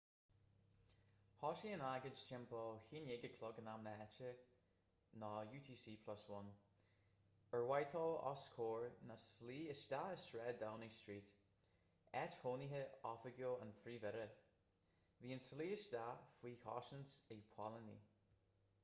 [1.39, 3.83] thosaigh an agóid timpeall 11:00 am
[5.23, 6.47] na háite utc+1
[7.59, 11.35] ar whitehall os comhair na slí isteach i sráid downing street
[12.23, 14.23] áit chónaithe oifigiúil an phríomh-aire.
[15.21, 18.01] bhí an tslí isteach faoi chosaint ag póilíní